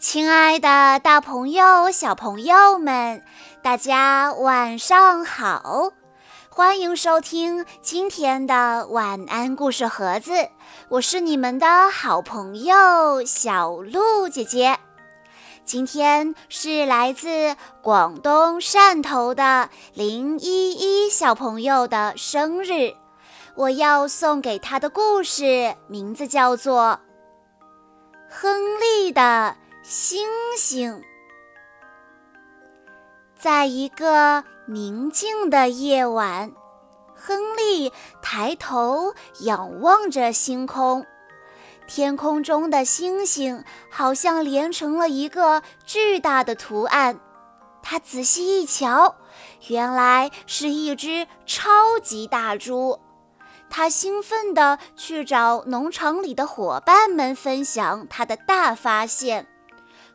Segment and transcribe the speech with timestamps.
[0.00, 3.22] 亲爱的，大朋友、小朋友们，
[3.62, 5.92] 大家晚上好！
[6.48, 10.32] 欢迎收听今天的晚安故事盒子，
[10.88, 14.78] 我是你们的好朋友小鹿姐姐。
[15.66, 22.94] 今天是来自广东汕头的林依依小朋友的生日，
[23.54, 26.98] 我要送给她的故事名字叫做
[28.34, 29.56] 《亨利的》。
[29.90, 31.02] 星星，
[33.36, 36.52] 在一个宁静的夜晚，
[37.16, 41.04] 亨利抬头仰望着星空，
[41.88, 47.18] 天空中的星星好像连成了一个巨大的图案。
[47.82, 49.16] 他仔细一瞧，
[49.66, 53.00] 原来是一只超级大猪。
[53.68, 59.48] 他兴奋地去找农场里的伙伴们分享他的大发现。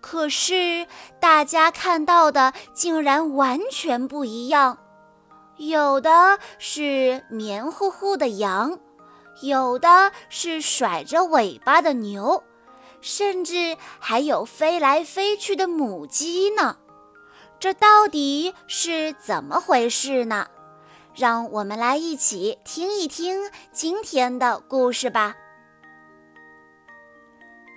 [0.00, 0.86] 可是，
[1.20, 4.78] 大家看到的竟然完全不一样。
[5.56, 8.78] 有的是黏糊糊的羊，
[9.42, 12.42] 有的是甩着尾巴的牛，
[13.00, 16.78] 甚至还有飞来飞去的母鸡呢。
[17.58, 20.48] 这到底是怎么回事呢？
[21.14, 25.36] 让我们来一起听一听今天的故事吧。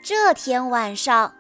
[0.02, 1.34] 这天晚上。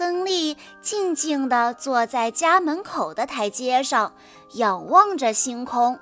[0.00, 4.14] 亨利静静地坐在家门口的台阶上，
[4.54, 6.00] 仰望着星空。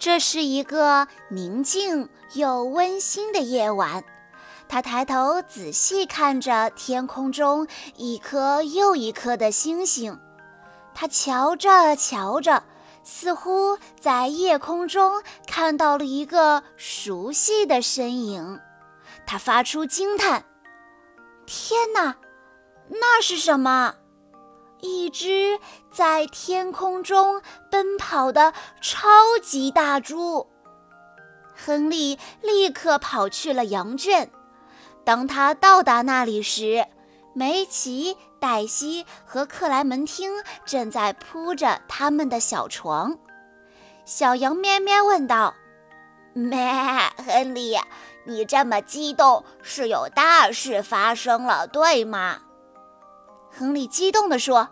[0.00, 4.02] 这是一个宁静又温馨的夜晚。
[4.66, 10.18] 他抬头仔细看着天空中一颗又一颗的星星。
[10.92, 12.64] 他瞧着瞧着，
[13.04, 18.60] 似乎在夜空中看到了一个熟悉的身影。
[19.24, 20.44] 他发出惊叹
[21.46, 22.16] ：“天哪！”
[22.88, 23.94] 那是什么？
[24.80, 25.58] 一只
[25.90, 30.46] 在天空中奔跑的超级大猪。
[31.56, 34.30] 亨利立刻跑去了羊圈。
[35.04, 36.86] 当他到达那里时，
[37.32, 40.30] 梅奇、黛西和克莱门汀
[40.66, 43.16] 正在铺着他们的小床。
[44.04, 45.54] 小羊咩咩问道
[46.34, 46.58] ：“咩，
[47.26, 47.78] 亨利，
[48.24, 52.40] 你这么激动，是有大事发生了，对吗？”
[53.56, 54.68] 亨利激动地说：“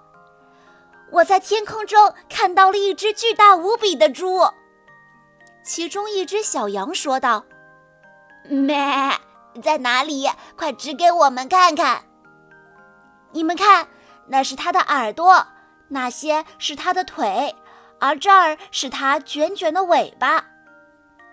[1.13, 4.41] 我在天空中看到了一只巨大无比的猪。”
[5.65, 7.45] 其中一只小羊说道
[8.51, 8.77] ：“咩，
[9.63, 10.29] 在哪里？
[10.57, 12.03] 快指给我们看看！
[13.31, 13.87] 你们看，
[14.27, 15.47] 那是它的耳朵，
[15.89, 17.55] 那些是它的腿，
[18.01, 20.47] 而这儿是它卷卷的尾巴。”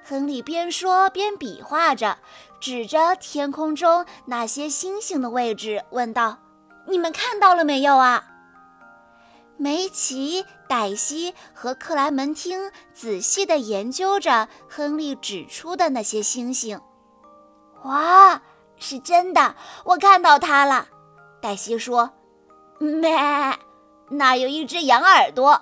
[0.06, 2.20] 亨利边说边比划着，
[2.60, 6.38] 指着天空中那些星星的位置，问道。
[6.88, 8.26] 你们看到了没有啊？
[9.58, 16.80] 梅奇、黛西和克莱门汀仔细地研究着亨利指出的那些星星。
[17.84, 18.42] 哇，
[18.78, 19.56] 是真的！
[19.84, 20.88] 我看到它了。
[21.42, 22.12] 黛西说
[22.80, 23.12] ：“咩，
[24.10, 25.62] 那有一只羊耳朵，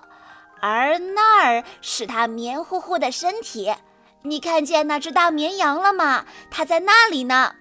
[0.61, 3.73] 而那儿是它黏糊糊的身体。
[4.22, 6.25] 你看见那只大绵羊了吗？
[6.51, 7.55] 它在那里呢。”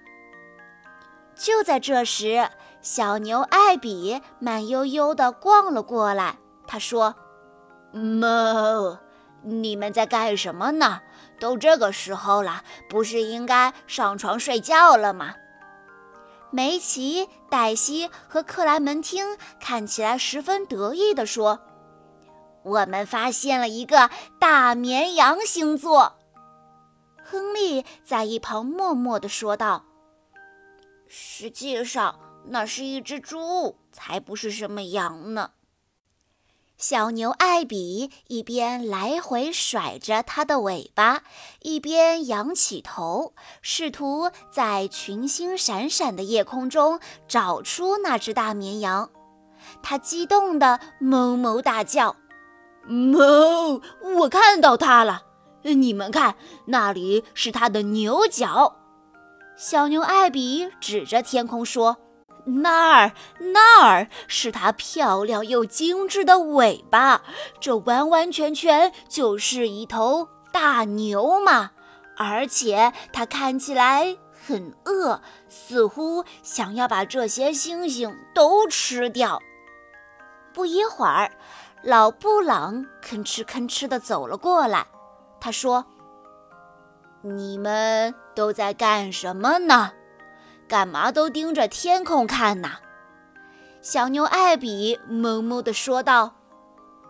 [1.35, 2.47] 就在这时。
[2.89, 6.37] 小牛艾比慢悠悠地逛了过来。
[6.65, 7.15] 他说
[7.91, 8.97] ：“哞，
[9.43, 11.01] 你们在干什么呢？
[11.37, 15.35] 都这个时候了，不是应该上床睡觉了吗？”
[16.49, 21.59] 梅奇、黛西和克莱门汀看起来十分得意地说
[22.63, 24.09] ：“我们发现了一个
[24.39, 26.13] 大绵羊星座。”
[27.21, 29.83] 亨利在一旁默默地说道
[31.05, 32.17] ：“实际上。”
[32.49, 35.51] 那是一只猪，才不是什么羊呢。
[36.77, 41.23] 小牛艾比一边来回甩着它的尾巴，
[41.63, 49.09] 一边仰起头，试图在群星闪闪的夜空中找出那只大绵羊。
[49.81, 52.15] 它激动地哞哞大叫
[52.87, 53.81] ：“哞！
[54.19, 55.23] 我看到它了！
[55.63, 56.35] 你们看，
[56.67, 58.75] 那里是它的牛角。”
[59.57, 61.97] 小牛艾比指着天空说。
[62.49, 67.21] 那儿，那儿是它漂亮又精致的尾巴，
[67.59, 71.71] 这完完全全就是一头大牛嘛！
[72.15, 74.17] 而且它看起来
[74.47, 79.41] 很饿，似乎想要把这些星星都吃掉。
[80.53, 81.29] 不一会儿，
[81.83, 84.87] 老布朗吭哧吭哧地走了过来，
[85.41, 85.85] 他说
[87.21, 89.91] ：“你们都在干什么呢？”
[90.67, 92.71] 干嘛都盯着天空看呢？
[93.81, 96.35] 小牛艾比萌萌地说道：“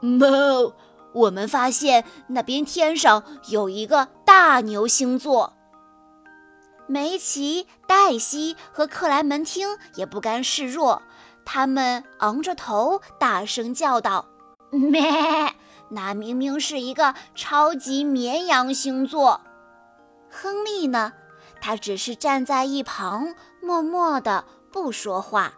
[0.02, 0.74] 哞，
[1.14, 5.54] 我们发现那边天上有一个大牛星座。”
[6.86, 11.02] 梅奇、黛西和克莱门汀也不甘示弱，
[11.44, 14.26] 他们昂着头大声叫道
[14.72, 15.02] ：“咩！
[15.90, 19.42] 那明明是一个超级绵羊星座。”
[20.30, 21.14] 亨利呢？
[21.62, 25.54] 他只是站在一旁，默默的不说话。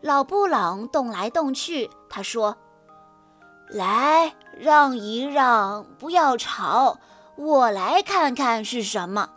[0.00, 2.56] 老布朗动来动去，他说
[3.68, 6.98] ：“来，让一让，不要吵，
[7.36, 9.30] 我来看看是什么。”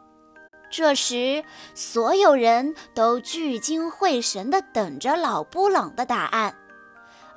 [0.72, 1.44] 这时，
[1.76, 6.56] 所有人都聚精会神地等着老布朗的答案，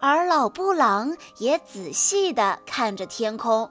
[0.00, 3.70] 而老布朗也仔细地看着天空。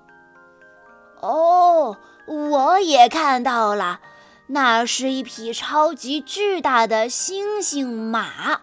[1.19, 1.97] 哦，
[2.27, 3.99] 我也看到了，
[4.47, 8.61] 那是一匹超级巨大的猩猩马。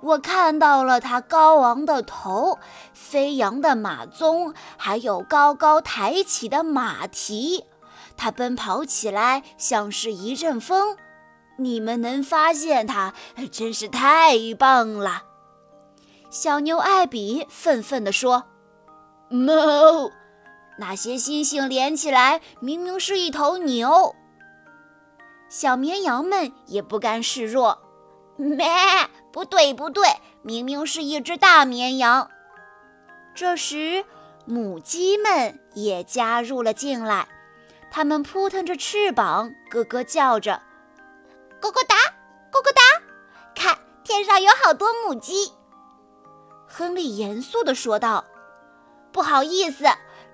[0.00, 2.58] 我看到了它高昂的头、
[2.92, 7.64] 飞扬的马鬃，还有高高抬起的马蹄。
[8.16, 10.96] 它奔跑起来像是一阵风，
[11.56, 13.14] 你们能发现它，
[13.50, 15.22] 真是太棒了。
[16.30, 18.44] 小牛艾比愤愤地说
[19.30, 20.10] ：“No，
[20.78, 24.14] 那些星星连起来明明是一头牛。”
[25.48, 27.78] 小绵羊们也不甘示弱
[28.36, 28.66] ：“咩，
[29.32, 30.08] 不对不对，
[30.42, 32.30] 明明是一只大绵羊。”
[33.34, 34.04] 这时，
[34.44, 37.28] 母鸡们也加入了进来。
[37.90, 40.60] 它们扑腾着翅膀，咯咯叫着，
[41.60, 41.94] 咕咕哒，
[42.52, 42.82] 咕咕哒。
[43.54, 45.52] 看，天上有好多母鸡。
[46.66, 48.26] 亨利严肃地说道
[49.10, 49.86] ：“不好意思，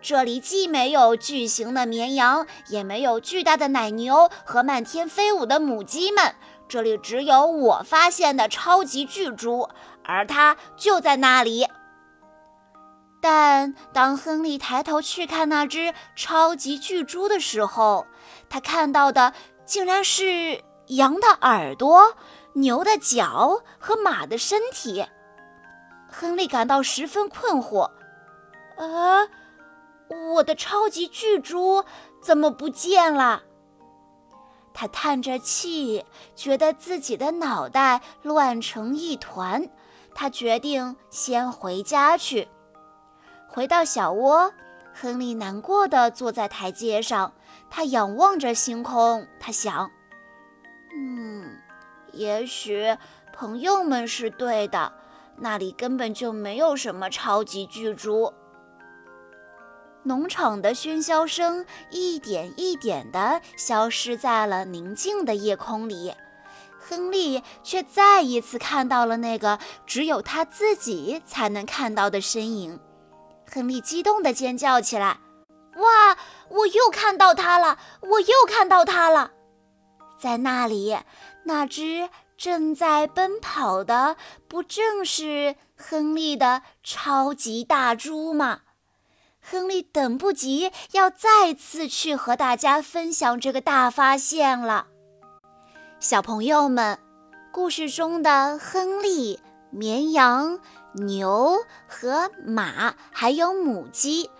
[0.04, 6.34] 这里既没有巨型的绵羊，也没有巨大的奶牛和漫天飞舞的母鸡们，
[6.68, 9.66] 这里只有我发现的超级巨猪，
[10.04, 11.66] 而它就在那里。”
[13.22, 18.06] 但当亨利抬头去看那只超级巨猪的时候，
[18.50, 19.32] 他看到的
[19.64, 22.14] 竟然是羊的耳朵、
[22.52, 25.06] 牛的脚和马的身体。
[26.12, 27.90] 亨利感到十分困惑
[28.76, 29.26] ：“啊，
[30.34, 31.84] 我的超级巨猪
[32.20, 33.42] 怎么不见了？”
[34.74, 36.04] 他叹着气，
[36.34, 39.68] 觉得自己的脑袋乱成一团。
[40.14, 42.48] 他决定先回家去。
[43.48, 44.52] 回到小窝，
[44.92, 47.32] 亨利难过的坐在台阶上，
[47.70, 49.26] 他仰望着星空。
[49.38, 49.90] 他想
[50.94, 51.56] ：“嗯，
[52.12, 52.96] 也许
[53.32, 54.92] 朋友们是对的，
[55.36, 58.32] 那里根本就没有什么超级巨猪。”
[60.04, 66.14] 农场的喧嚣声一点一点地消失在了宁静的夜空里，
[66.78, 72.78] 亨利却再一次看到了那个只有他自己才能看到的身影。
[73.50, 75.18] 亨利激动地尖叫起来
[75.76, 76.16] ：“哇！
[76.50, 77.78] 我又看到他了！
[78.00, 79.32] 我又看到他了！
[80.18, 80.98] 在那里，
[81.44, 84.16] 那只正在奔跑的，
[84.48, 88.60] 不正是亨利的超级大猪吗？”
[89.46, 94.86] 亨利等不及要再次去和大家分享这个大发现了。
[96.00, 96.98] 小朋友们，
[97.52, 99.40] 故事中的亨利。
[99.70, 100.60] 绵羊、
[100.92, 101.58] 牛
[101.88, 104.30] 和马，还有母鸡，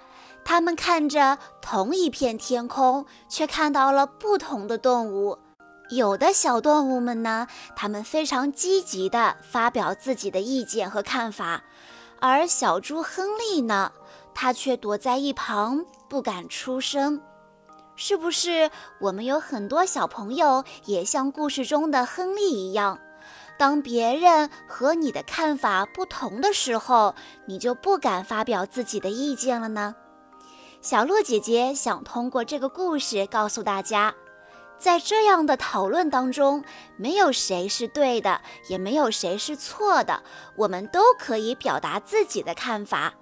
[0.45, 5.37] 它们看着同一片天空，却看到了不同的动物。
[5.91, 11.65] 有的小动物们呢，它们非常积极地发表自己的意见和看法，
[12.21, 13.91] 而小猪亨利呢，
[14.35, 17.21] 他却躲在一旁不敢出声。
[17.97, 22.99] 是不是我们有很多小朋友也像故事中的亨利一样？
[23.57, 27.15] 当别人和你的看法不同的时候，
[27.47, 29.95] 你就不敢发表自己的意见了呢。
[30.81, 34.13] 小鹿姐姐想通过这个故事告诉大家，
[34.77, 36.65] 在这样的讨论当中，
[36.97, 40.25] 没有谁是对的，也没有谁是错的，
[40.57, 43.15] 我们都可以表达自己的看法。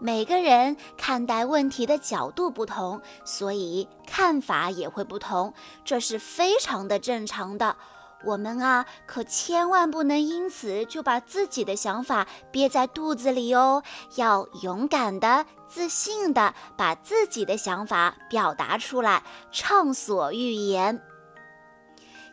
[0.00, 5.52] 每个人看待问题的角度不同，所以看法也会不同，
[5.84, 7.76] 这是非常的正常的。
[8.24, 13.82] 我们啊，可千万不能因此就把自己的想法憋在肚子里哦，
[14.16, 21.02] 要勇敢的、自信的把自己的想法表达出来，畅所欲言。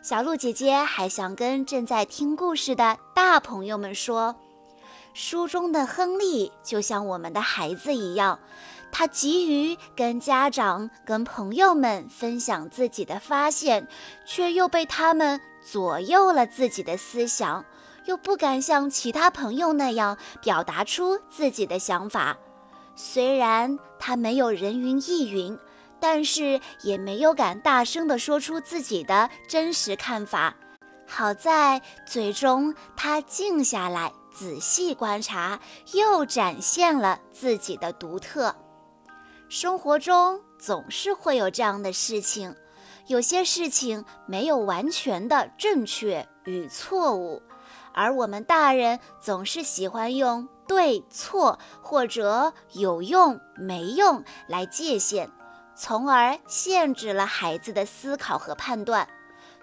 [0.02, 4.36] 小鹿姐姐还想跟正在听故事的大朋友们说，
[5.18, 8.38] 书中的亨利就像我们的孩子一样，
[8.92, 13.88] 他急于跟家长、跟朋友们分享自己的发现，
[14.24, 15.40] 却又被他们。
[15.60, 17.64] 左右了自己的思想，
[18.04, 22.38] 又不敢像其他朋友那样表达出自己的想法。
[22.94, 25.58] 虽然他没有人云亦云，
[25.98, 30.54] 但是也没有敢大声地说出自己的真实看法。
[31.06, 35.58] 好在最终他静下来，仔细观察，
[35.94, 38.54] 又展现了自己的独特。
[39.48, 42.54] 生活中总是会有这样的事情，
[43.08, 47.42] 有些事情没有完全的正确与错误，
[47.92, 55.32] 而我们大人总是喜欢用对错或者有用没用来界限，
[55.74, 59.08] 从而限制了孩子的思考和判断。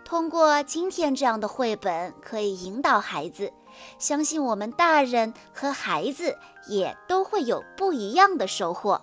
[0.04, 3.52] 通过今天这样的绘本，可以引导孩子，
[3.98, 9.02] 相信我们大人和孩子也都会有不一样的收获。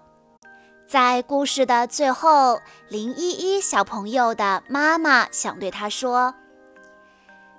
[0.86, 6.34] 在故事的最后，林依依小朋友的妈妈想对她说：“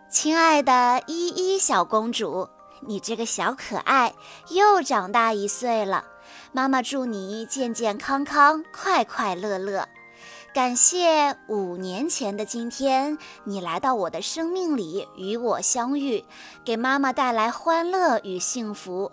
[0.07, 2.47] 亲爱的依依小公主，
[2.81, 4.13] 你这个小可爱
[4.49, 6.05] 又长大一岁了。
[6.51, 9.87] 妈妈祝你健健康康、快快乐乐。
[10.53, 16.23] 感谢五年前的今天，你来到我的生命里与我相遇，
[16.63, 19.11] 给妈妈带来欢乐与幸福。”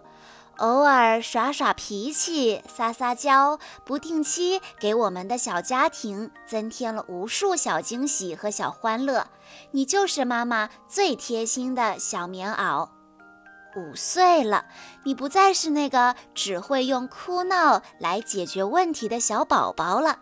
[0.58, 9.28] 偶尔耍耍脾气、撒撒娇，不定期给我们的小家庭增添了无数小惊喜和小欢乐。
[9.70, 12.90] 你就是妈妈最贴心的小棉袄。
[13.74, 14.66] 五岁了，
[15.04, 20.18] 你不再是那个只会用哭闹来解决问题的小宝宝了。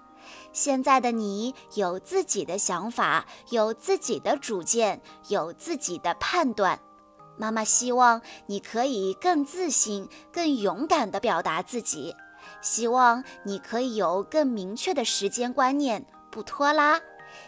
[0.52, 6.80] 现在的你有自己的想法，有自己的主见，有自己的判断。
[7.36, 12.16] 妈妈希望你可以更自信、更勇敢地表达自己，
[12.60, 17.00] 希望你可以有更明确的时间观念，不拖拉。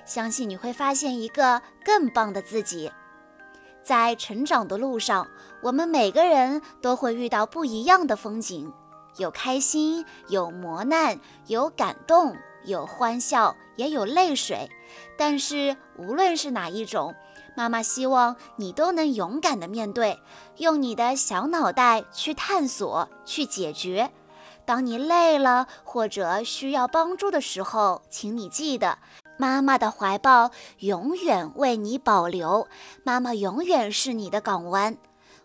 [0.05, 2.93] 相信你会发现一个更棒的自己。
[3.83, 5.27] 在成长的路上，
[5.63, 8.73] 我们每个人都会遇到不一样的风景，
[9.17, 14.69] 有开心，有磨难，有感动，有欢笑，也有泪水。
[15.17, 17.15] 但是无论是哪一种，
[17.57, 20.19] 妈妈希望你都能勇敢地面对，
[20.57, 24.11] 用你的小脑袋去探索、去解决。
[24.65, 28.99] 当你累了或者需要帮助的时候，请你记得，
[29.37, 32.69] 妈妈的怀抱永远为你保留，
[33.03, 34.97] 妈妈永远是你的港湾。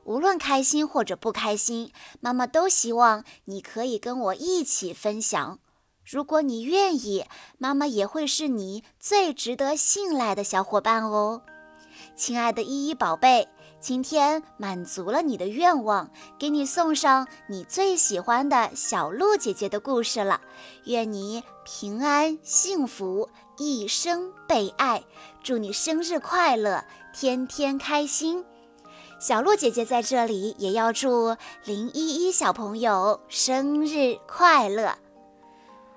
[0.04, 5.58] 无论开心或者不开心，妈妈都希望你可以跟我一起分享。
[6.06, 7.26] 如果你愿意，
[7.58, 11.42] 妈妈也会是你最值得信赖的小伙伴哦。
[12.16, 13.48] 亲爱的依依宝贝，
[13.80, 20.42] 今天满足了你的愿望，给你送上你最喜欢的小鹿姐姐的故事了。
[20.84, 25.04] 愿你平安幸福，一生被爱。
[25.42, 28.46] 祝你生日快乐，天天开心。
[29.20, 34.96] 小鹿姐姐在这里也要祝林依依小朋友生日快乐。